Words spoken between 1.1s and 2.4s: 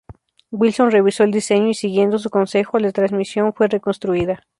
el diseño y siguiendo su